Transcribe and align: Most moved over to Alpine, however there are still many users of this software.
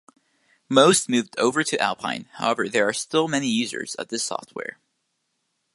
Most 0.67 1.09
moved 1.09 1.37
over 1.37 1.63
to 1.63 1.79
Alpine, 1.79 2.27
however 2.33 2.67
there 2.67 2.87
are 2.87 2.91
still 2.91 3.27
many 3.27 3.49
users 3.49 3.93
of 3.93 4.07
this 4.07 4.23
software. 4.23 4.79